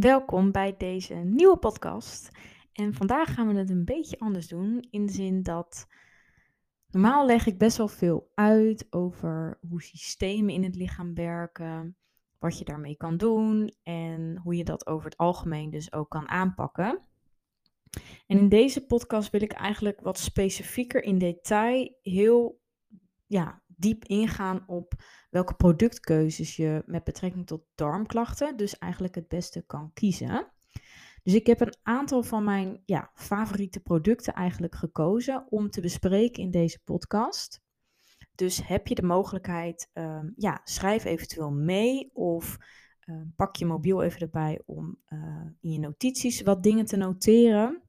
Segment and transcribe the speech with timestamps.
[0.00, 2.30] Welkom bij deze nieuwe podcast.
[2.72, 4.86] En vandaag gaan we het een beetje anders doen.
[4.90, 5.86] In de zin dat
[6.90, 11.96] normaal leg ik best wel veel uit over hoe systemen in het lichaam werken,
[12.38, 16.28] wat je daarmee kan doen en hoe je dat over het algemeen dus ook kan
[16.28, 17.00] aanpakken.
[18.26, 22.60] En in deze podcast wil ik eigenlijk wat specifieker in detail heel
[23.26, 24.92] ja, diep ingaan op
[25.30, 30.52] welke productkeuzes je met betrekking tot darmklachten dus eigenlijk het beste kan kiezen.
[31.22, 36.42] Dus ik heb een aantal van mijn ja, favoriete producten eigenlijk gekozen om te bespreken
[36.42, 37.60] in deze podcast.
[38.34, 42.56] Dus heb je de mogelijkheid, um, ja, schrijf eventueel mee of
[43.04, 47.82] uh, pak je mobiel even erbij om uh, in je notities wat dingen te noteren.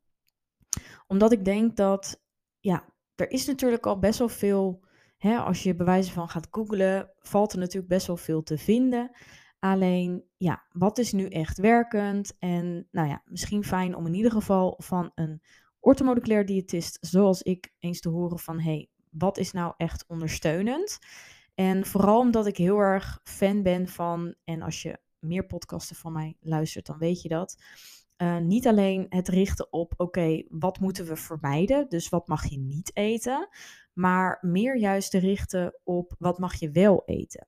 [1.08, 2.22] Omdat ik denk dat,
[2.60, 4.88] ja, er is natuurlijk al best wel veel
[5.20, 9.12] Hè, als je bewijzen van gaat googlen, valt er natuurlijk best wel veel te vinden.
[9.60, 12.38] Alleen, ja, wat is nu echt werkend?
[12.38, 15.42] En nou ja, misschien fijn om in ieder geval van een
[15.80, 21.00] orthomoleculair diëtist zoals ik eens te horen van, hey, wat is nou echt ondersteunend?
[21.56, 26.12] En vooral omdat ik heel erg fan ben van, en als je meer podcasten van
[26.12, 27.64] mij luistert, dan weet je dat.
[28.22, 31.90] Uh, niet alleen het richten op, oké, wat moeten we vermijden?
[31.90, 33.50] Dus wat mag je niet eten?
[34.00, 37.48] maar meer juist te richten op wat mag je wel eten.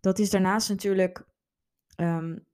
[0.00, 1.26] Dat is daarnaast natuurlijk,
[1.96, 2.46] um,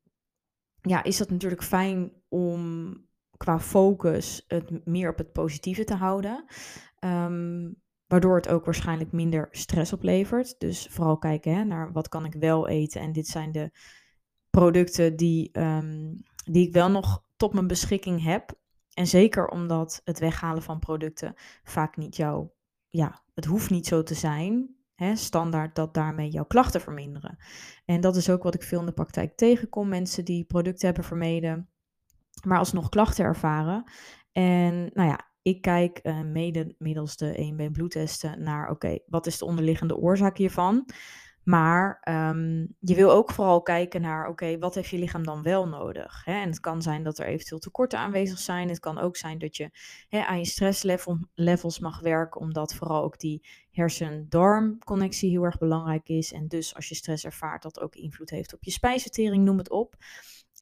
[0.80, 2.94] ja, is dat natuurlijk fijn om
[3.36, 6.44] qua focus het meer op het positieve te houden.
[7.04, 10.54] Um, waardoor het ook waarschijnlijk minder stress oplevert.
[10.58, 13.00] Dus vooral kijken hè, naar wat kan ik wel eten.
[13.00, 13.70] En dit zijn de
[14.50, 18.58] producten die, um, die ik wel nog tot mijn beschikking heb.
[18.94, 22.54] En zeker omdat het weghalen van producten vaak niet jouw
[22.88, 27.38] ja, het hoeft niet zo te zijn, hè, standaard, dat daarmee jouw klachten verminderen.
[27.84, 29.88] En dat is ook wat ik veel in de praktijk tegenkom.
[29.88, 31.68] Mensen die producten hebben vermeden,
[32.46, 33.84] maar alsnog klachten ervaren.
[34.32, 39.38] En nou ja, ik kijk uh, mede middels de 1B bloedtesten naar, oké, wat is
[39.38, 40.86] de onderliggende oorzaak hiervan?
[41.42, 45.68] Maar ehm, je wil ook vooral kijken naar, oké, wat heeft je lichaam dan wel
[45.68, 46.24] nodig?
[46.24, 46.32] Hè?
[46.32, 48.68] En het kan zijn dat er eventueel tekorten aanwezig zijn.
[48.68, 49.70] Het kan ook zijn dat je
[50.08, 56.32] hè, aan je stresslevels mag werken, omdat vooral ook die hersen-darm-connectie heel erg belangrijk is.
[56.32, 59.70] En dus als je stress ervaart, dat ook invloed heeft op je spijsvertering, noem het
[59.70, 59.94] op.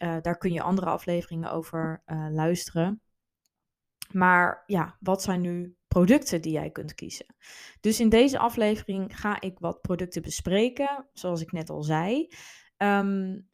[0.03, 3.03] Uh, daar kun je andere afleveringen over uh, luisteren.
[4.13, 7.35] Maar ja, wat zijn nu producten die jij kunt kiezen.
[7.81, 12.29] Dus in deze aflevering ga ik wat producten bespreken, zoals ik net al zei.
[12.77, 13.49] Um,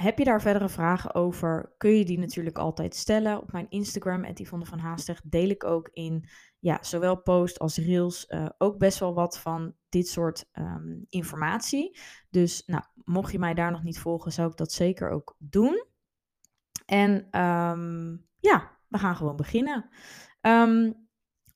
[0.00, 3.40] heb je daar verdere vragen over, kun je die natuurlijk altijd stellen.
[3.40, 8.48] Op mijn Instagram, Yvonne van deel ik ook in ja, zowel post als reels uh,
[8.58, 11.98] ook best wel wat van dit soort um, informatie.
[12.30, 15.84] Dus nou, mocht je mij daar nog niet volgen, zou ik dat zeker ook doen.
[16.86, 19.88] En um, ja, we gaan gewoon beginnen.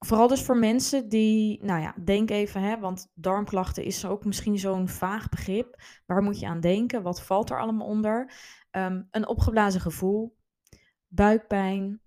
[0.04, 4.58] Vooral dus voor mensen die, nou ja, denk even, hè, want darmklachten is ook misschien
[4.58, 5.82] zo'n vaag begrip.
[6.06, 7.02] Waar moet je aan denken?
[7.02, 8.32] Wat valt er allemaal onder?
[8.70, 10.36] Um, een opgeblazen gevoel,
[11.08, 12.00] buikpijn,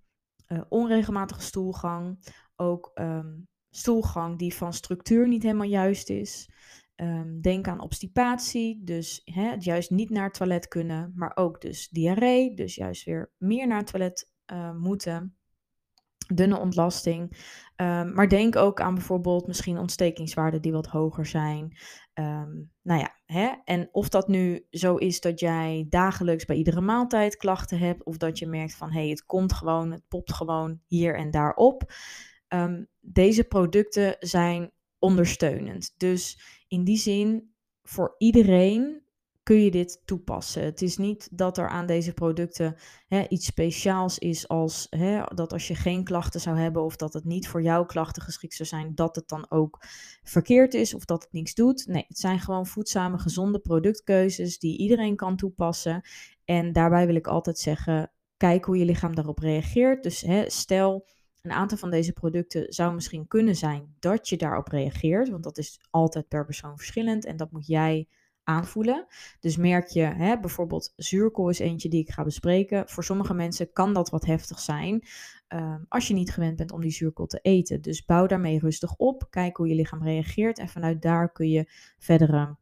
[0.48, 2.20] uh, onregelmatige stoelgang,
[2.56, 6.50] ook um, stoelgang die van structuur niet helemaal juist is.
[6.96, 11.90] Um, denk aan obstipatie, dus hè, juist niet naar het toilet kunnen, maar ook dus
[11.90, 15.37] diarree, dus juist weer meer naar het toilet uh, moeten
[16.34, 17.38] dunne ontlasting.
[17.76, 21.78] Um, maar denk ook aan bijvoorbeeld misschien ontstekingswaarden die wat hoger zijn.
[22.14, 23.52] Um, nou ja, hè?
[23.64, 28.18] en of dat nu zo is dat jij dagelijks bij iedere maaltijd klachten hebt, of
[28.18, 31.54] dat je merkt van hé, hey, het komt gewoon, het popt gewoon hier en daar
[31.54, 31.94] op.
[32.48, 35.94] Um, deze producten zijn ondersteunend.
[35.98, 39.02] Dus in die zin, voor iedereen
[39.48, 40.64] kun je dit toepassen.
[40.64, 42.76] Het is niet dat er aan deze producten
[43.08, 47.14] hè, iets speciaals is als hè, dat als je geen klachten zou hebben of dat
[47.14, 49.78] het niet voor jouw klachten geschikt zou zijn, dat het dan ook
[50.24, 51.86] verkeerd is of dat het niks doet.
[51.88, 56.02] Nee, het zijn gewoon voedzame, gezonde productkeuzes die iedereen kan toepassen.
[56.46, 60.04] En daarbij wil ik altijd zeggen, kijk hoe je lichaam daarop reageert.
[60.04, 61.08] Dus hè, stel,
[61.42, 65.58] een aantal van deze producten zou misschien kunnen zijn dat je daarop reageert, want dat
[65.58, 68.08] is altijd per persoon verschillend en dat moet jij
[68.48, 69.06] aanvoelen.
[69.40, 72.90] Dus merk je, hè, bijvoorbeeld zuurkool is eentje die ik ga bespreken.
[72.90, 75.04] Voor sommige mensen kan dat wat heftig zijn
[75.50, 77.82] um, als je niet gewend bent om die zuurkool te eten.
[77.82, 81.72] Dus bouw daarmee rustig op, kijk hoe je lichaam reageert en vanuit daar kun je
[81.98, 82.58] verdere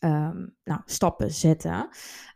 [0.00, 1.88] um, nou, stappen zetten.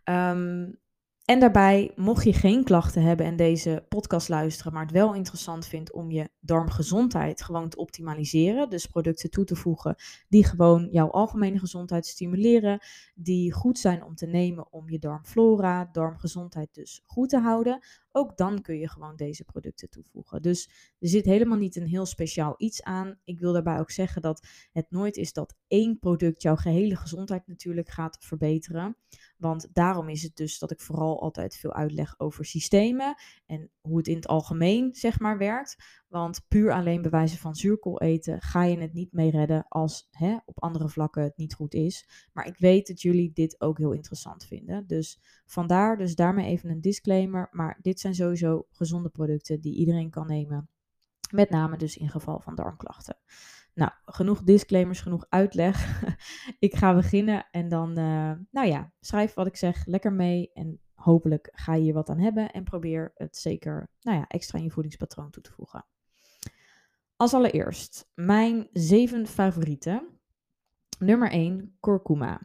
[0.05, 0.83] Um,
[1.25, 5.67] en daarbij, mocht je geen klachten hebben en deze podcast luisteren, maar het wel interessant
[5.67, 9.95] vindt om je darmgezondheid gewoon te optimaliseren, dus producten toe te voegen
[10.29, 12.79] die gewoon jouw algemene gezondheid stimuleren,
[13.15, 17.81] die goed zijn om te nemen om je darmflora, darmgezondheid dus goed te houden,
[18.17, 20.43] ook dan kun je gewoon deze producten toevoegen.
[20.43, 20.69] Dus
[20.99, 23.19] er zit helemaal niet een heel speciaal iets aan.
[23.25, 27.47] Ik wil daarbij ook zeggen dat het nooit is dat één product jouw gehele gezondheid
[27.47, 28.97] natuurlijk gaat verbeteren.
[29.37, 33.15] Want daarom is het dus dat ik vooral altijd veel uitleg over systemen
[33.47, 36.03] en hoe het in het algemeen zeg maar werkt.
[36.09, 40.37] Want puur alleen bewijzen van zuurkool eten ga je het niet mee redden als hè,
[40.45, 42.09] op andere vlakken het niet goed is.
[42.33, 44.87] Maar ik weet dat jullie dit ook heel interessant vinden.
[44.87, 47.49] Dus vandaar, dus daarmee even een disclaimer.
[47.51, 50.69] Maar dit zijn sowieso gezonde producten die iedereen kan nemen.
[51.31, 53.17] Met name dus in geval van darmklachten.
[53.75, 56.03] Nou, genoeg disclaimers, genoeg uitleg.
[56.59, 60.51] ik ga beginnen en dan, uh, nou ja, schrijf wat ik zeg lekker mee.
[60.53, 62.53] En hopelijk ga je hier wat aan hebben.
[62.53, 65.87] En probeer het zeker, nou ja, extra in je voedingspatroon toe te voegen.
[67.17, 70.09] Als allereerst, mijn zeven favorieten.
[70.99, 72.41] Nummer 1, kurkuma.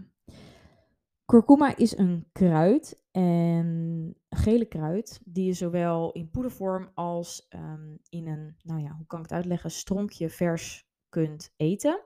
[1.26, 8.28] Kurkuma is een kruid, en gele kruid, die je zowel in poedervorm als um, in
[8.28, 12.04] een, nou ja, hoe kan ik het uitleggen, stronkje vers kunt eten.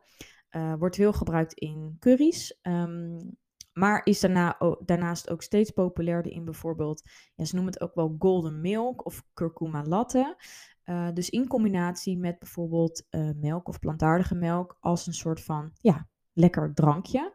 [0.52, 2.60] Uh, wordt veel gebruikt in curry's.
[2.62, 3.38] Um,
[3.74, 8.16] maar is daarna, daarnaast ook steeds populairder in bijvoorbeeld, ja, ze noemen het ook wel
[8.20, 10.38] golden milk of curcuma latte.
[10.86, 15.72] Uh, dus in combinatie met bijvoorbeeld uh, melk of plantaardige melk als een soort van
[15.82, 17.34] ja, lekker drankje.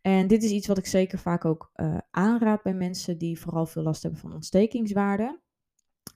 [0.00, 3.66] En dit is iets wat ik zeker vaak ook uh, aanraad bij mensen die vooral
[3.66, 5.40] veel last hebben van ontstekingswaarden.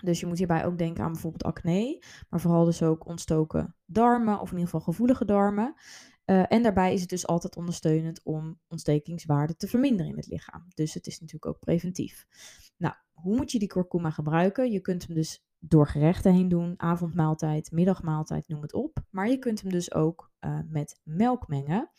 [0.05, 4.41] Dus je moet hierbij ook denken aan bijvoorbeeld acne, maar vooral dus ook ontstoken darmen
[4.41, 5.75] of in ieder geval gevoelige darmen.
[6.27, 10.67] Uh, en daarbij is het dus altijd ondersteunend om ontstekingswaarden te verminderen in het lichaam.
[10.75, 12.27] Dus het is natuurlijk ook preventief.
[12.77, 14.71] Nou, hoe moet je die kurkuma gebruiken?
[14.71, 19.03] Je kunt hem dus door gerechten heen doen, avondmaaltijd, middagmaaltijd, noem het op.
[19.11, 21.91] Maar je kunt hem dus ook uh, met melk mengen.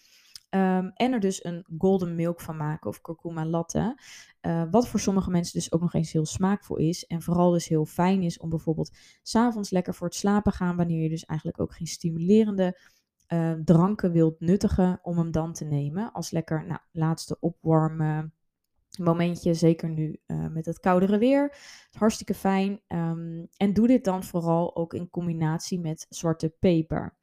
[0.55, 3.99] Um, en er dus een golden milk van maken of kurkuma latte.
[4.41, 7.05] Uh, wat voor sommige mensen dus ook nog eens heel smaakvol is.
[7.05, 10.75] En vooral dus heel fijn is om bijvoorbeeld s'avonds lekker voor het slapen gaan.
[10.75, 12.79] Wanneer je dus eigenlijk ook geen stimulerende
[13.27, 14.99] uh, dranken wilt nuttigen.
[15.01, 18.33] Om hem dan te nemen als lekker nou, laatste opwarmen
[18.99, 19.53] momentje.
[19.53, 21.57] Zeker nu uh, met het koudere weer.
[21.91, 22.81] Hartstikke fijn.
[22.87, 27.17] Um, en doe dit dan vooral ook in combinatie met zwarte peper.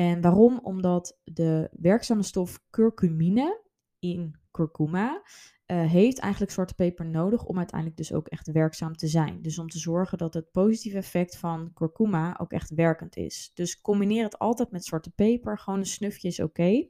[0.00, 0.58] En waarom?
[0.62, 3.62] Omdat de werkzame stof curcumine
[3.98, 5.22] in curcuma
[5.66, 9.42] uh, heeft eigenlijk zwarte peper nodig om uiteindelijk dus ook echt werkzaam te zijn.
[9.42, 13.50] Dus om te zorgen dat het positieve effect van curcuma ook echt werkend is.
[13.54, 15.58] Dus combineer het altijd met zwarte peper.
[15.58, 16.88] Gewoon een snufje is oké.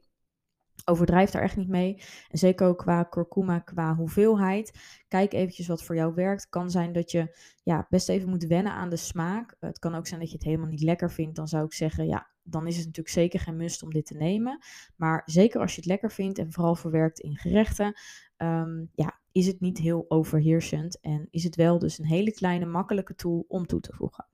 [0.85, 2.01] Overdrijf daar echt niet mee.
[2.29, 4.79] En zeker ook qua kurkuma, qua hoeveelheid.
[5.07, 6.49] Kijk eventjes wat voor jou werkt.
[6.49, 9.55] Kan zijn dat je ja, best even moet wennen aan de smaak.
[9.59, 11.35] Het kan ook zijn dat je het helemaal niet lekker vindt.
[11.35, 14.15] Dan zou ik zeggen, ja, dan is het natuurlijk zeker geen must om dit te
[14.15, 14.59] nemen.
[14.95, 17.99] Maar zeker als je het lekker vindt en vooral verwerkt in gerechten,
[18.37, 20.99] um, ja, is het niet heel overheersend.
[20.99, 24.27] En is het wel dus een hele kleine, makkelijke tool om toe te voegen.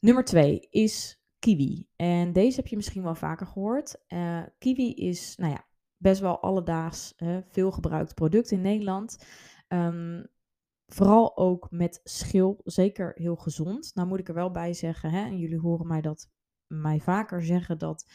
[0.00, 1.88] Nummer twee is kiwi.
[1.96, 4.04] En deze heb je misschien wel vaker gehoord.
[4.08, 7.14] Uh, kiwi is, nou ja, best wel alledaags
[7.48, 9.24] veel gebruikt product in Nederland.
[9.68, 10.26] Um,
[10.86, 13.90] vooral ook met schil, zeker heel gezond.
[13.94, 16.30] Nou moet ik er wel bij zeggen, hè, en jullie horen mij dat
[16.66, 18.10] mij vaker zeggen dat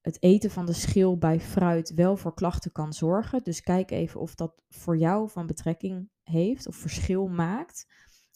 [0.00, 3.42] het eten van de schil bij fruit wel voor klachten kan zorgen.
[3.42, 7.86] Dus kijk even of dat voor jou van betrekking heeft of verschil maakt.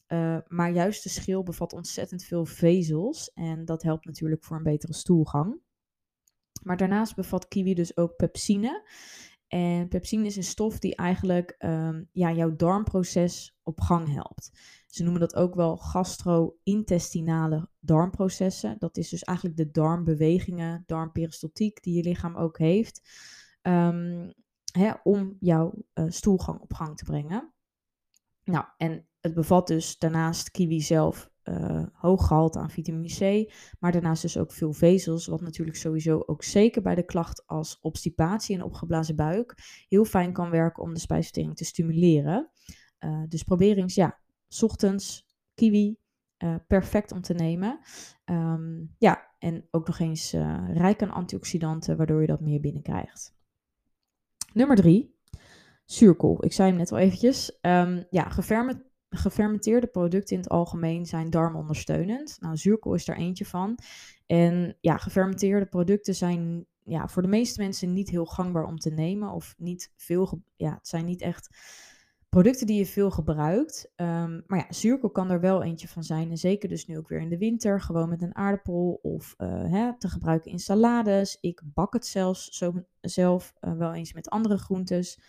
[0.08, 4.62] Uh, maar juist de schil bevat ontzettend veel vezels en dat helpt natuurlijk voor een
[4.62, 5.60] betere stoelgang.
[6.62, 8.88] Maar daarnaast bevat kiwi dus ook pepsine.
[9.48, 14.50] En pepsine is een stof die eigenlijk um, ja, jouw darmproces op gang helpt.
[14.86, 18.76] Ze noemen dat ook wel gastro-intestinale darmprocessen.
[18.78, 23.08] Dat is dus eigenlijk de darmbewegingen, darmperistaltiek die je lichaam ook heeft.
[23.62, 24.32] Um,
[24.72, 27.52] hè, om jouw uh, stoelgang op gang te brengen.
[28.44, 33.92] Nou, en het bevat dus daarnaast kiwi zelf uh, hoog gehalte aan vitamine C, maar
[33.92, 38.56] daarnaast dus ook veel vezels, wat natuurlijk sowieso ook zeker bij de klacht als obstipatie
[38.56, 39.54] en opgeblazen buik
[39.88, 42.50] heel fijn kan werken om de spijsvertering te stimuleren.
[43.00, 44.18] Uh, dus probeer eens, ja,
[44.60, 45.96] ochtends kiwi,
[46.44, 47.80] uh, perfect om te nemen.
[48.24, 50.32] Um, ja, en ook nog eens
[50.72, 53.34] rijk aan antioxidanten, waardoor je dat meer binnenkrijgt.
[54.52, 55.18] Nummer drie,
[55.84, 56.44] zuurkool.
[56.44, 57.58] Ik zei hem net al eventjes.
[57.62, 62.36] Um, ja, gefermenteerd gefermenteerde producten in het algemeen zijn darmondersteunend.
[62.40, 63.78] Nou, zuurkool is daar eentje van.
[64.26, 68.90] En ja, gefermenteerde producten zijn ja, voor de meeste mensen niet heel gangbaar om te
[68.90, 69.30] nemen.
[69.30, 71.48] Of niet veel, ja, het zijn niet echt
[72.28, 73.92] producten die je veel gebruikt.
[73.94, 76.30] Ehm, maar ja, zuurkool kan er wel eentje van zijn.
[76.30, 79.48] En zeker dus nu ook weer in de winter, gewoon met een aardappel of uh,
[79.72, 81.38] hè, te gebruiken in salades.
[81.40, 85.20] Ik bak het zelfs zo, zelf uh, wel eens met andere groentes.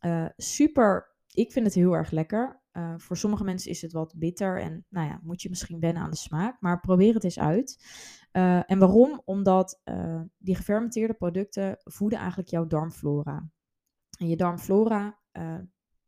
[0.00, 2.60] Uh, super, ik vind het heel erg lekker.
[2.96, 6.10] Voor sommige mensen is het wat bitter en nou ja, moet je misschien wennen aan
[6.10, 6.60] de smaak.
[6.60, 7.84] Maar probeer het eens uit.
[8.66, 9.22] en waarom?
[9.24, 9.80] Omdat
[10.38, 13.50] die gefermenteerde producten voeden eigenlijk jouw darmflora.
[14.18, 15.18] En je darmflora,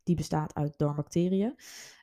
[0.03, 1.55] die bestaat uit darmbacteriën.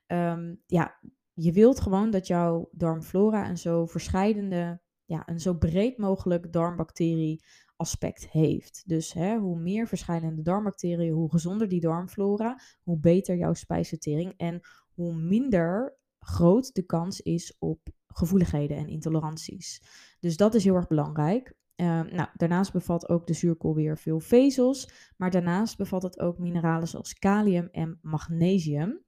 [0.08, 1.00] Um, ja,
[1.34, 7.44] je wilt gewoon dat jouw darmflora een zo verscheidende, ja, een zo breed mogelijk darmbacterie
[7.76, 8.84] aspect heeft.
[8.86, 14.62] Dus hè, hoe meer verschillende darmbacteriën, hoe gezonder die darmflora, hoe beter jouw spijsvertering en
[14.94, 19.82] hoe minder groot de kans is op gevoeligheden en intoleranties.
[20.20, 21.54] Dus dat is heel erg belangrijk.
[21.76, 26.38] Ehm, nou, daarnaast bevat ook de zuurkool weer veel vezels, maar daarnaast bevat het ook
[26.38, 29.04] mineralen zoals kalium en magnesium.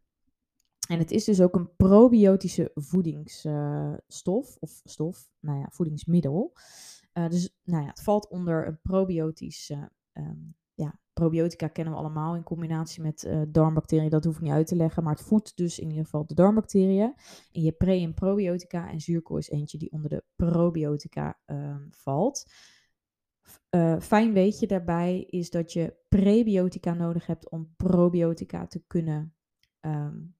[0.87, 6.53] En het is dus ook een probiotische voedingsstof, of stof, nou ja, voedingsmiddel.
[7.17, 9.69] Uh, dus nou ja, het valt onder een probiotisch
[10.13, 10.35] ehm,
[10.73, 14.09] ja, probiotica kennen we allemaal in combinatie met uh, darmbacteriën.
[14.09, 15.03] Dat hoef ik niet uit te leggen.
[15.03, 17.13] Maar het voedt dus in ieder geval de darmbacteriën.
[17.51, 18.89] En je pre- en probiotica.
[18.89, 22.51] En zuurkool is eentje die onder de probiotica um, valt.
[23.75, 29.35] Uh, fijn weet je daarbij is dat je prebiotica nodig hebt om probiotica te kunnen
[29.81, 30.35] um,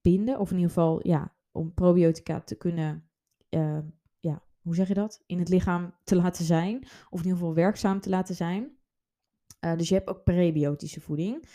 [0.00, 0.38] binden.
[0.38, 3.10] Of in ieder geval, ja, om probiotica te kunnen,
[3.50, 3.78] uh,
[4.68, 5.22] hoe zeg je dat?
[5.26, 6.76] In het lichaam te laten zijn.
[6.84, 8.76] Of in ieder geval werkzaam te laten zijn.
[9.60, 11.48] Uh, dus je hebt ook prebiotische voeding.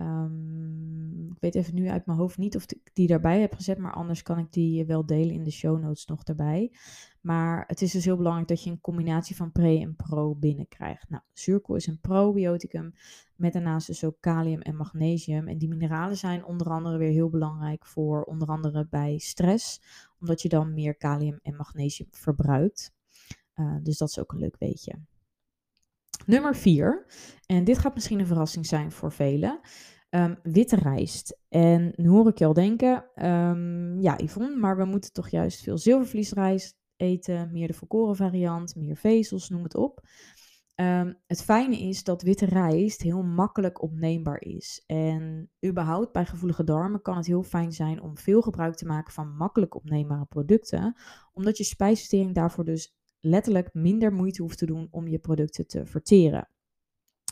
[0.00, 3.78] Um, ik weet even nu uit mijn hoofd niet of ik die daarbij heb gezet,
[3.78, 6.72] maar anders kan ik die wel delen in de show notes nog daarbij.
[7.20, 11.08] Maar het is dus heel belangrijk dat je een combinatie van pre en pro binnenkrijgt.
[11.08, 12.94] Nou, zuurkool is een probioticum
[13.36, 15.48] met daarnaast dus ook kalium en magnesium.
[15.48, 19.82] En die mineralen zijn onder andere weer heel belangrijk voor onder andere bij stress,
[20.20, 22.92] omdat je dan meer kalium en magnesium verbruikt.
[23.56, 24.98] Uh, dus dat is ook een leuk weetje.
[26.26, 27.06] Nummer 4,
[27.46, 29.60] en dit gaat misschien een verrassing zijn voor velen,
[30.10, 31.38] um, witte rijst.
[31.48, 35.62] En nu hoor ik je al denken, um, ja Yvonne, maar we moeten toch juist
[35.62, 40.00] veel zilvervliesrijst eten, meer de volkoren variant, meer vezels, noem het op.
[40.80, 44.82] Um, het fijne is dat witte rijst heel makkelijk opneembaar is.
[44.86, 49.12] En überhaupt bij gevoelige darmen kan het heel fijn zijn om veel gebruik te maken
[49.12, 50.96] van makkelijk opneembare producten,
[51.32, 55.86] omdat je spijsvertering daarvoor dus letterlijk minder moeite hoeft te doen om je producten te
[55.86, 56.48] verteren.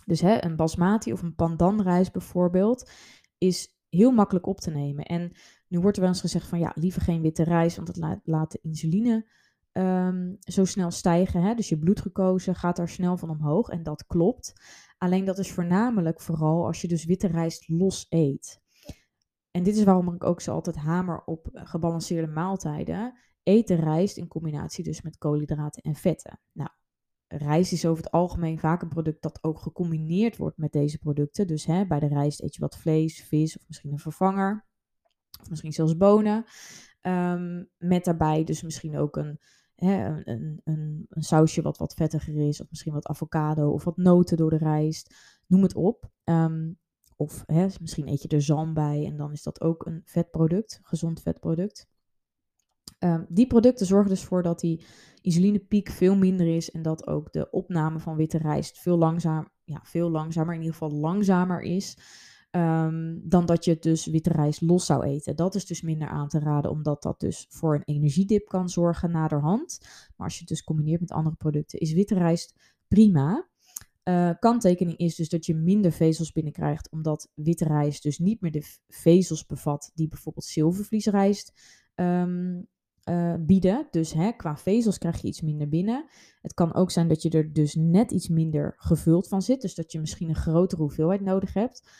[0.04, 2.90] Dus hè, een basmati of een pandanrijst bijvoorbeeld
[3.38, 5.04] is heel makkelijk op te nemen.
[5.04, 5.32] En
[5.68, 8.52] nu wordt er wel eens gezegd van ja, liever geen witte rijst, want het laat,
[8.52, 9.30] de insuline
[9.72, 11.42] um, zo snel stijgen.
[11.42, 11.54] Hè?
[11.54, 14.52] Dus je bloedglucose gaat daar snel van omhoog en dat klopt.
[14.98, 18.60] Alleen dat is voornamelijk vooral als je dus witte rijst los eet.
[19.50, 24.28] En dit is waarom ik ook zo altijd hamer op gebalanceerde maaltijden eten rijst in
[24.28, 26.40] combinatie dus met koolhydraten en vetten.
[26.52, 26.70] Nou,
[27.28, 31.46] rijst is over het algemeen vaak een product dat ook gecombineerd wordt met deze producten.
[31.46, 34.66] Dus hè, bij de rijst eet je wat vlees, vis of misschien een vervanger.
[35.40, 36.44] Of misschien zelfs bonen.
[37.02, 39.40] Um, met daarbij dus misschien ook een,
[39.74, 42.60] hè, een, een, een, sausje wat wat vettiger is.
[42.60, 45.14] Of misschien wat avocado of wat noten door de rijst.
[45.46, 46.10] Noem het op.
[46.24, 46.78] Um,
[47.16, 50.80] of hè, misschien eet je er zalm bij en dan is dat ook een vetproduct,
[50.82, 51.88] gezond vetproduct.
[52.98, 54.84] Um, die producten zorgen dus voor dat die
[55.20, 59.80] insulinepiek veel minder is en dat ook de opname van witte rijst veel, langzaam, ja,
[59.82, 61.98] veel langzamer, in ieder geval langzamer is
[62.50, 65.36] um, dan dat je dus witte rijst los zou eten.
[65.36, 69.10] Dat is dus minder aan te raden, omdat dat dus voor een energiedip kan zorgen
[69.10, 69.78] naderhand.
[70.16, 72.54] Maar als je het dus combineert met andere producten, is witte rijst
[72.88, 73.48] prima.
[74.04, 78.50] Uh, kanttekening is dus dat je minder vezels binnenkrijgt, omdat witte rijst dus niet meer
[78.50, 81.52] de vezels bevat die bijvoorbeeld zilvervliesrijst
[81.94, 82.68] um,
[83.08, 83.86] uh, bieden.
[83.90, 86.08] Dus hè, qua vezels krijg je iets minder binnen.
[86.40, 89.60] Het kan ook zijn dat je er dus net iets minder gevuld van zit.
[89.60, 91.90] Dus dat je misschien een grotere hoeveelheid nodig hebt.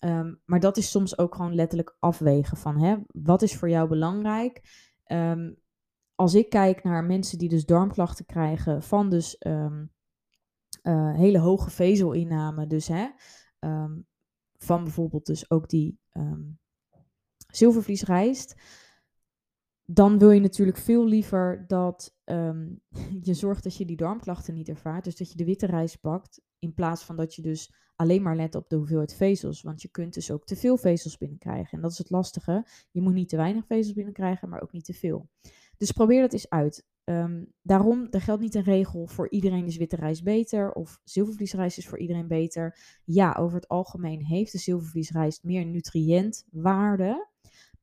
[0.00, 3.88] Um, maar dat is soms ook gewoon letterlijk afwegen van hè, wat is voor jou
[3.88, 4.60] belangrijk.
[5.06, 5.56] Um,
[6.14, 9.92] als ik kijk naar mensen die dus darmklachten krijgen van dus um,
[10.82, 13.06] uh, hele hoge vezelinname, dus hè,
[14.58, 15.98] van bijvoorbeeld dus ook die
[17.46, 18.54] zilvervliesrijst
[19.86, 22.80] dan wil je natuurlijk veel liever dat um,
[23.28, 25.04] je zorgt dat je die darmklachten niet ervaart.
[25.04, 26.40] Dus dat je de witte rijst pakt.
[26.58, 29.62] In plaats van dat je dus alleen maar let op de hoeveelheid vezels.
[29.62, 31.76] Want je kunt dus ook te veel vezels binnenkrijgen.
[31.76, 32.66] En dat is het lastige.
[32.90, 35.28] Je moet niet te weinig vezels binnenkrijgen, maar ook niet te veel.
[35.76, 36.86] Dus probeer dat eens uit.
[37.04, 41.78] Ehm, daarom, er geldt niet een regel voor iedereen is witte rijst beter of zilvervliesrijst
[41.78, 42.78] is voor iedereen beter.
[43.04, 47.28] Ja, over het algemeen heeft de zilvervliesrijst meer nutriëntwaarde.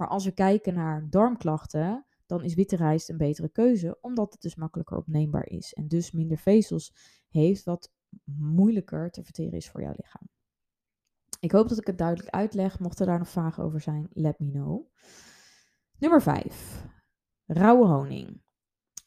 [0.04, 4.42] Maar als we kijken naar darmklachten, dan is witte rijst een betere keuze, omdat het
[4.42, 6.94] dus makkelijker opneembaar is en dus minder vezels
[7.30, 7.92] heeft, wat
[8.24, 10.30] moeilijker te verteren is voor jouw lichaam.
[11.40, 12.80] Ik hoop dat ik het duidelijk uitleg.
[12.80, 14.88] Mochten daar nog vragen over zijn, let me know.
[15.98, 16.86] Nummer 5.
[17.46, 18.42] Rauwe honing.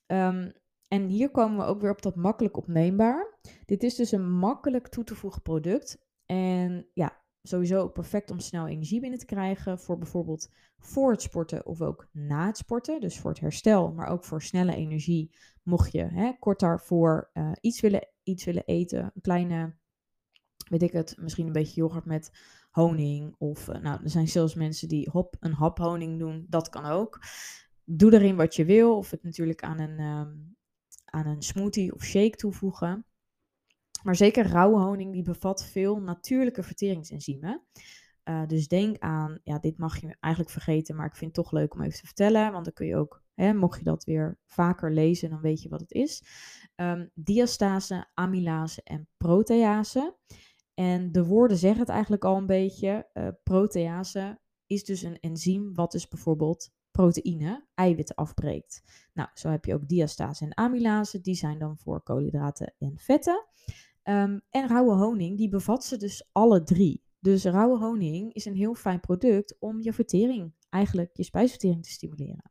[0.06, 0.50] Ehm,
[0.88, 3.38] en hier komen we ook weer op dat makkelijk opneembaar.
[3.64, 5.98] Dit is dus een makkelijk toe te voegen product.
[6.26, 9.78] En ja, sowieso ook perfect om snel energie binnen te krijgen.
[9.78, 13.00] Voor bijvoorbeeld voor het sporten of ook na het sporten.
[13.00, 15.34] Dus voor het herstel, maar ook voor snelle energie.
[15.62, 19.04] Mocht je hè, kort daarvoor uh, iets, willen, iets willen eten.
[19.14, 19.74] Een kleine,
[20.68, 22.30] weet ik het, misschien een beetje yoghurt met
[22.70, 23.34] honing.
[23.38, 26.46] Of uh, nou, er zijn zelfs mensen die hop, een hap honing doen.
[26.48, 27.20] Dat kan ook.
[27.84, 28.96] Doe erin wat je wil.
[28.96, 30.56] Of het natuurlijk aan een, um,
[31.04, 33.06] aan een smoothie of shake toevoegen.
[34.02, 37.62] Maar zeker rauwe honing, die bevat veel natuurlijke verteringsenzymen.
[38.24, 41.52] Uh, dus denk aan, ja, dit mag je eigenlijk vergeten, maar ik vind het toch
[41.52, 42.52] leuk om even te vertellen.
[42.52, 45.68] Want dan kun je ook, hè, mocht je dat weer vaker lezen, dan weet je
[45.68, 46.24] wat het is.
[46.76, 50.16] Um, diastase, amylase en protease.
[50.74, 53.08] En de woorden zeggen het eigenlijk al een beetje.
[53.14, 58.82] Uh, protease is dus een enzym wat dus bijvoorbeeld proteïne, eiwitten afbreekt.
[59.12, 61.20] Nou, zo heb je ook diastase en amylase.
[61.20, 63.46] Die zijn dan voor koolhydraten en vetten.
[64.08, 67.04] Um, en rauwe honing, die bevat ze dus alle drie.
[67.20, 71.90] Dus rauwe honing is een heel fijn product om je vertering, eigenlijk je spijsvertering te
[71.90, 72.50] stimuleren.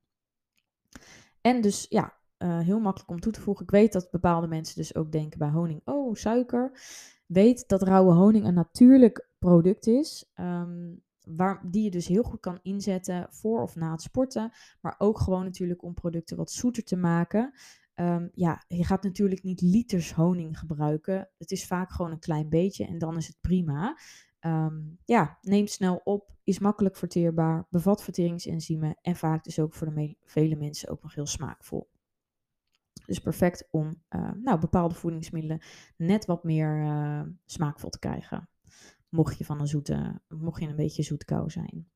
[1.42, 3.66] En dus ja, uh, heel makkelijk om toe te voegen.
[3.66, 6.80] Ik weet dat bepaalde mensen dus ook denken bij honing, oh suiker.
[7.26, 10.32] Weet dat rauwe honing een natuurlijk product is.
[10.36, 14.52] Um, waar, die je dus heel goed kan inzetten voor of na het sporten.
[14.82, 17.54] Maar ook gewoon natuurlijk om producten wat zoeter te maken.
[17.96, 21.30] Um, ja, je gaat natuurlijk niet liters honing gebruiken.
[21.38, 23.98] Het is vaak gewoon een klein beetje en dan is het prima.
[24.40, 29.94] Um, ja, neemt snel op, is makkelijk verteerbaar, bevat verteringsenzymen en vaak dus ook voor
[29.94, 31.90] de vele mensen ook nog heel smaakvol.
[33.06, 35.62] Dus perfect om uh, nou, bepaalde voedingsmiddelen
[35.98, 38.50] net wat meer uh, smaakvol te krijgen.
[39.10, 41.90] Mocht je van een zoete, mocht je een beetje zoetkou zijn.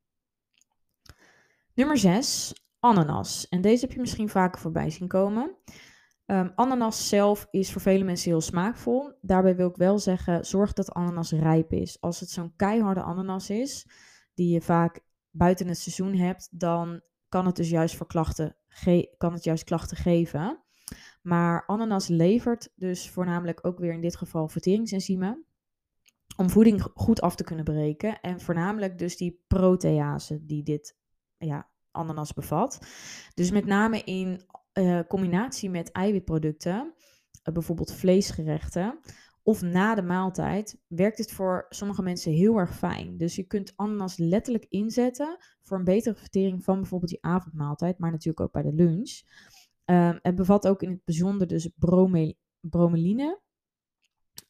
[1.73, 3.47] Nummer 6, ananas.
[3.47, 5.55] En deze heb je misschien vaker voorbij zien komen.
[6.31, 9.11] Um, ananas zelf is voor vele mensen heel smaakvol.
[9.21, 12.01] Daarbij wil ik wel zeggen, zorg dat ananas rijp is.
[12.01, 13.87] Als het zo'n keiharde ananas is,
[14.33, 18.55] die je vaak buiten het seizoen hebt, dan kan het dus juist voor klachten,
[19.17, 20.63] kan het juist klachten geven.
[21.21, 25.45] Maar ananas levert dus voornamelijk ook weer in dit geval verteringsenzymen
[26.37, 28.21] om voeding goed af te kunnen breken.
[28.21, 30.95] En voornamelijk dus die protease die dit
[31.37, 32.79] ja, ananas bevat.
[33.33, 34.41] Dus met name in
[34.73, 36.93] uh, combinatie met eiwitproducten,
[37.43, 38.99] uh, bijvoorbeeld vleesgerechten,
[39.43, 43.17] of na de maaltijd, werkt het voor sommige mensen heel erg fijn.
[43.17, 48.11] Dus je kunt ananas letterlijk inzetten voor een betere vertering van bijvoorbeeld die avondmaaltijd, maar
[48.11, 49.21] natuurlijk ook bij de lunch.
[49.85, 53.41] Uh, het bevat ook in het bijzonder dus brome bromeline.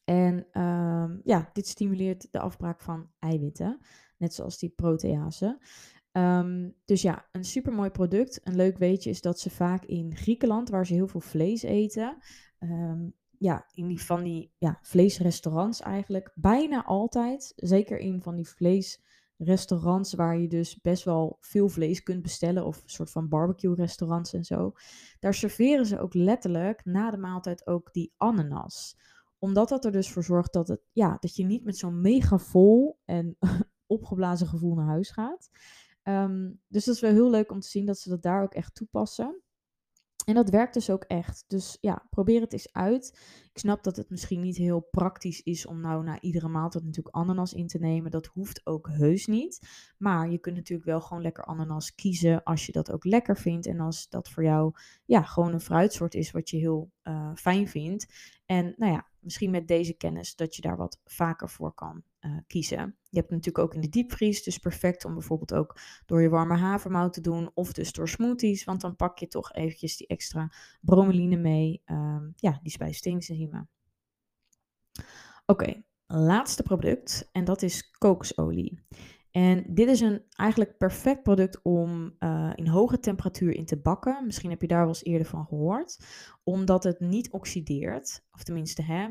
[0.04, 3.80] En ehm, ja, dit stimuleert de afbraak van eiwitten,
[4.16, 5.58] net zoals die protease.
[6.12, 8.40] Um, dus ja, een super mooi product.
[8.44, 12.16] Een leuk weetje is dat ze vaak in Griekenland, waar ze heel veel vlees eten,
[12.58, 18.48] um, ja, in die van die ja, vleesrestaurants eigenlijk, bijna altijd, zeker in van die
[18.48, 23.74] vleesrestaurants waar je dus best wel veel vlees kunt bestellen, of een soort van barbecue
[23.74, 24.72] restaurants en zo,
[25.18, 28.96] daar serveren ze ook letterlijk na de maaltijd ook die ananas
[29.40, 32.38] omdat dat er dus voor zorgt dat, het, ja, dat je niet met zo'n mega
[32.38, 33.36] vol en
[33.86, 35.50] opgeblazen gevoel naar huis gaat.
[36.10, 38.54] Um, dus dat is wel heel leuk om te zien dat ze dat daar ook
[38.54, 39.42] echt toepassen.
[40.24, 41.44] En dat werkt dus ook echt.
[41.46, 43.18] Dus ja, probeer het eens uit.
[43.52, 47.16] Ik snap dat het misschien niet heel praktisch is om nou na iedere maaltijd natuurlijk
[47.16, 48.10] ananas in te nemen.
[48.10, 49.68] Dat hoeft ook heus niet.
[49.98, 53.66] Maar je kunt natuurlijk wel gewoon lekker ananas kiezen als je dat ook lekker vindt.
[53.66, 54.72] En als dat voor jou
[55.04, 58.06] ja, gewoon een fruitsoort is wat je heel uh, fijn vindt.
[58.46, 62.36] En nou ja, misschien met deze kennis dat je daar wat vaker voor kan uh,
[62.46, 62.96] kiezen.
[63.08, 66.56] Je hebt natuurlijk ook in de diepvries, dus perfect om bijvoorbeeld ook door je warme
[66.56, 70.52] havermout te doen of dus door smoothies, want dan pak je toch eventjes die extra
[70.80, 73.68] bromeline mee, um, ja, die spijsverteringsenzymen.
[75.46, 78.84] Oké, laatste product en dat is kokosolie.
[79.30, 84.26] En dit is een eigenlijk perfect product om uh, in hoge temperatuur in te bakken.
[84.26, 85.98] Misschien heb je daar wel eens eerder van gehoord.
[86.42, 88.24] Omdat het niet oxideert.
[88.30, 89.08] Of tenminste, hè,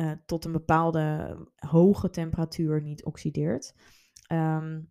[0.00, 3.74] uh, tot een bepaalde hoge temperatuur niet oxideert.
[4.32, 4.90] Um,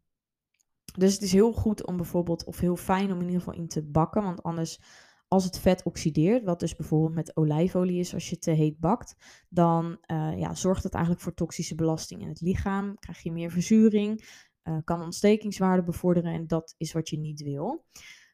[0.98, 3.68] Dus het is heel goed om bijvoorbeeld, of heel fijn om in ieder geval in
[3.68, 4.24] te bakken.
[4.24, 4.82] Want anders,
[5.28, 9.16] als het vet oxideert, wat dus bijvoorbeeld met olijfolie is als je te heet bakt,
[9.50, 12.96] dan uh, ja, zorgt het eigenlijk voor toxische belasting in het lichaam.
[13.00, 14.22] Krijg je meer verzuring,
[14.64, 17.86] uh, kan ontstekingswaarde bevorderen en dat is wat je niet wil.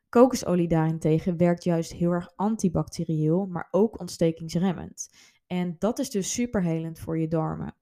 [0.09, 5.09] Kokosolie daarentegen werkt juist heel erg antibacterieel, maar ook ontstekingsremmend.
[5.47, 7.75] En dat is dus superhelend voor je darmen.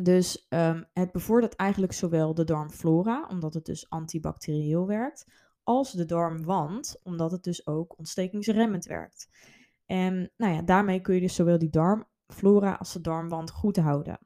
[0.00, 5.26] Dus um, het bevordert eigenlijk zowel de darmflora, omdat het dus antibacterieel werkt,
[5.62, 9.28] als de darmwand, omdat het dus ook ontstekingsremmend werkt.
[9.86, 14.18] En nou ja, daarmee kun je dus zowel die darmflora als de darmwand goed houden.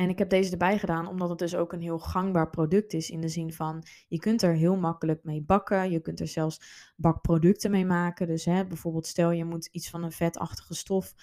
[0.00, 3.10] En ik heb deze erbij gedaan omdat het dus ook een heel gangbaar product is.
[3.10, 5.90] In de zin van, je kunt er heel makkelijk mee bakken.
[5.90, 8.26] Je kunt er zelfs bakproducten mee maken.
[8.26, 11.14] Dus hè, bijvoorbeeld stel je moet iets van een vetachtige stof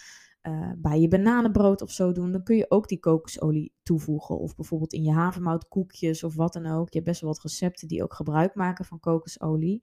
[0.41, 2.31] uh, bij je bananenbrood of zo doen.
[2.31, 4.39] Dan kun je ook die kokosolie toevoegen.
[4.39, 6.89] Of bijvoorbeeld in je havermoutkoekjes of wat dan ook.
[6.89, 9.81] Je hebt best wel wat recepten die ook gebruik maken van kokosolie.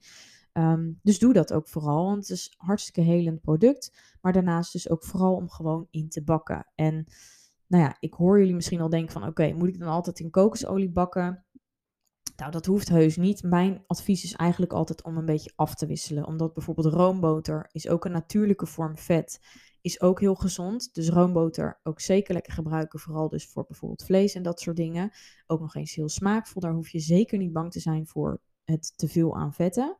[0.53, 4.17] Um, dus doe dat ook vooral, want het is een hartstikke helend product.
[4.21, 6.67] Maar daarnaast dus ook vooral om gewoon in te bakken.
[6.75, 7.07] En
[7.69, 10.31] nou ja, ik hoor jullie misschien al denken van oké, moet ik dan altijd in
[10.31, 11.45] kokosolie bakken?
[12.37, 13.43] Nou, dat hoeft heus niet.
[13.43, 16.27] Mijn advies is eigenlijk altijd om een beetje af te wisselen.
[16.27, 19.41] Omdat bijvoorbeeld roomboter is ook een natuurlijke vorm vet.
[19.81, 20.95] Is ook heel gezond.
[20.95, 22.99] Dus roomboter ook zeker lekker gebruiken.
[22.99, 25.11] Vooral dus voor bijvoorbeeld vlees en dat soort dingen.
[25.47, 26.61] Ook nog eens heel smaakvol.
[26.61, 29.99] Daar hoef je zeker niet bang te zijn voor het teveel aan vetten.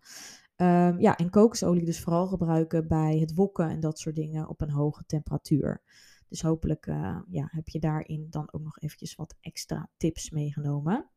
[0.57, 4.61] Um, ja, en kokosolie dus vooral gebruiken bij het wokken en dat soort dingen op
[4.61, 5.83] een hoge temperatuur.
[6.29, 11.09] Dus hopelijk uh, ja, heb je daarin dan ook nog eventjes wat extra tips meegenomen.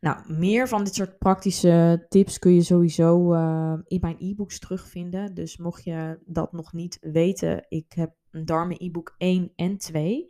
[0.00, 5.34] Nou, meer van dit soort praktische tips kun je sowieso uh, in mijn e-books terugvinden.
[5.34, 10.26] Dus mocht je dat nog niet weten, ik heb een darmen e-book 1 en 2.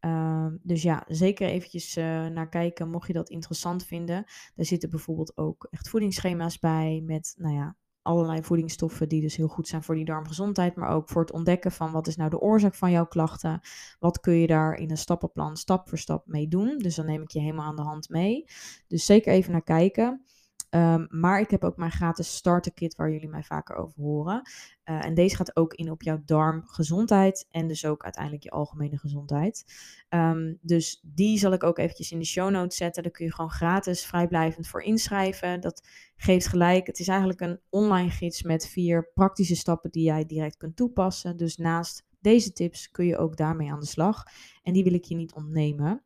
[0.00, 4.24] Uh, dus ja, zeker eventjes uh, naar kijken mocht je dat interessant vinden.
[4.54, 7.76] Daar zitten bijvoorbeeld ook echt voedingsschema's bij met, nou ja,
[8.08, 11.72] allerlei voedingsstoffen die dus heel goed zijn voor die darmgezondheid, maar ook voor het ontdekken
[11.72, 13.60] van wat is nou de oorzaak van jouw klachten.
[13.98, 16.78] Wat kun je daar in een stappenplan stap voor stap mee doen.
[16.78, 18.44] Dus dan neem ik je helemaal aan de hand mee.
[18.86, 20.24] Dus zeker even naar kijken.
[20.70, 24.42] Um, maar ik heb ook mijn gratis starter kit waar jullie mij vaker over horen.
[24.84, 28.98] Uh, en deze gaat ook in op jouw darmgezondheid en dus ook uiteindelijk je algemene
[28.98, 29.64] gezondheid.
[30.08, 33.02] Um, dus die zal ik ook eventjes in de show notes zetten.
[33.02, 35.60] Daar kun je gewoon gratis vrijblijvend voor inschrijven.
[35.60, 36.86] Dat geeft gelijk.
[36.86, 41.36] Het is eigenlijk een online gids met vier praktische stappen die jij direct kunt toepassen.
[41.36, 44.24] Dus naast deze tips kun je ook daarmee aan de slag.
[44.62, 46.02] En die wil ik je niet ontnemen.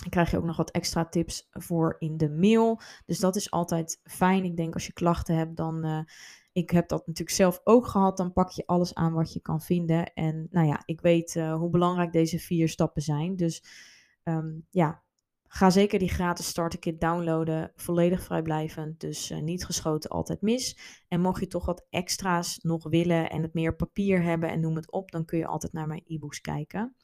[0.00, 2.80] Dan krijg je ook nog wat extra tips voor in de mail.
[3.06, 4.44] Dus dat is altijd fijn.
[4.44, 5.86] Ik denk als je klachten hebt, dan.
[5.86, 6.00] Uh,
[6.52, 8.16] ik heb dat natuurlijk zelf ook gehad.
[8.16, 10.12] Dan pak je alles aan wat je kan vinden.
[10.12, 13.36] En nou ja, ik weet uh, hoe belangrijk deze vier stappen zijn.
[13.36, 13.64] Dus
[14.24, 15.02] um, ja,
[15.46, 17.72] ga zeker die gratis starter kit downloaden.
[17.74, 19.00] Volledig vrijblijvend.
[19.00, 20.78] Dus uh, niet geschoten, altijd mis.
[21.08, 24.76] En mocht je toch wat extra's nog willen en het meer papier hebben en noem
[24.76, 26.94] het op, dan kun je altijd naar mijn e-books kijken.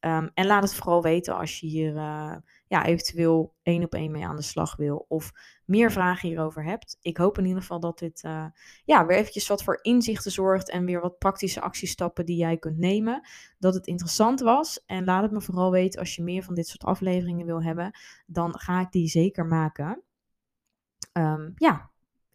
[0.00, 2.36] Um, en laat het vooral weten als je hier uh,
[2.66, 5.32] ja, eventueel één op één mee aan de slag wil of
[5.64, 6.96] meer vragen hierover hebt.
[7.00, 8.46] Ik hoop in ieder geval dat dit uh,
[8.84, 12.78] ja, weer eventjes wat voor inzichten zorgt en weer wat praktische actiestappen die jij kunt
[12.78, 13.28] nemen.
[13.58, 16.68] Dat het interessant was en laat het me vooral weten als je meer van dit
[16.68, 17.98] soort afleveringen wil hebben.
[18.26, 20.02] Dan ga ik die zeker maken.
[21.12, 21.89] Um, ja,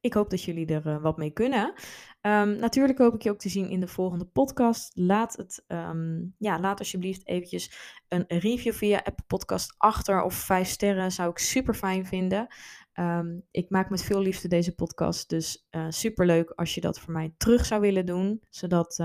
[0.06, 1.74] ik hoop dat jullie er uh, wat mee kunnen.
[2.22, 4.92] Um, natuurlijk hoop ik je ook te zien in de volgende podcast.
[4.96, 7.72] Laat, het, um, ja, laat alsjeblieft eventjes
[8.08, 11.12] een review via Apple Podcast achter of vijf sterren.
[11.12, 12.48] Zou ik super fijn vinden.
[12.94, 15.30] Um, ik maak met veel liefde deze podcast.
[15.30, 18.42] Dus uh, super leuk als je dat voor mij terug zou willen doen.
[18.50, 18.96] Zodat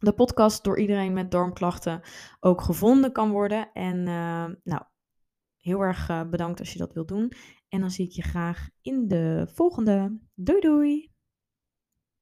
[0.00, 2.00] de podcast door iedereen met darmklachten
[2.40, 3.72] ook gevonden kan worden.
[3.72, 4.82] En uh, nou,
[5.60, 7.32] heel erg uh, bedankt als je dat wilt doen.
[7.68, 10.18] En dan zie ik je graag in de volgende.
[10.34, 11.09] Doei doei!